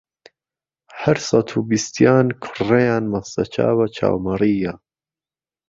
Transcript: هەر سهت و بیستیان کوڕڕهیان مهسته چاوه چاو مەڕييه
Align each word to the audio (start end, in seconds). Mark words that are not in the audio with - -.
هەر 1.01 1.17
سهت 1.27 1.49
و 1.55 1.59
بیستیان 1.69 2.27
کوڕڕهیان 2.43 3.03
مهسته 3.13 3.41
چاوه 3.53 3.85
چاو 3.97 4.15
مەڕييه 4.25 4.73